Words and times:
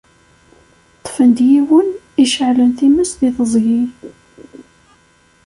Ṭṭfen-d 0.99 1.37
yiwen 1.49 1.89
iceɛɛlen 2.23 2.71
times 2.77 3.11
deg 3.19 3.33
teẓgi. 3.37 3.81